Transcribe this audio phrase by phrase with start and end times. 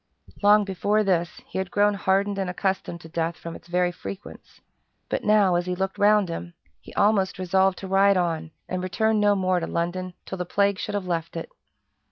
[0.41, 4.59] Long before this, he had grown hardened and accustomed to death from its very frequence;
[5.09, 9.19] but now, as he looked round him, he almost resolved to ride on and return
[9.19, 11.51] no more to London till the plague should have left it.